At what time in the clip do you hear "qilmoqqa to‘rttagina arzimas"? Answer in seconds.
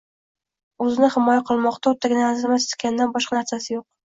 1.51-2.69